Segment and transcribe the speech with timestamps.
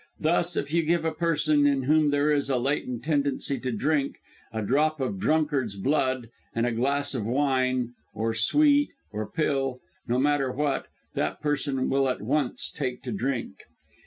[0.19, 4.15] "Thus, if you give a person, in whom there is a latent tendency to drink,
[4.51, 9.79] a drop of a drunkard's blood in a glass of wine, or sweet, or pill,
[10.07, 13.57] no matter what that person will at once take to drink.